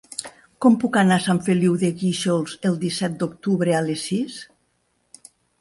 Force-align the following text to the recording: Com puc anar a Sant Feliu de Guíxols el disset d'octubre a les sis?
Com 0.65 0.77
puc 0.83 0.97
anar 1.01 1.17
a 1.21 1.23
Sant 1.25 1.41
Feliu 1.49 1.75
de 1.83 1.91
Guíxols 2.01 2.57
el 2.71 2.81
disset 2.87 3.21
d'octubre 3.21 3.79
a 3.81 3.85
les 3.91 4.09
sis? 4.11 4.43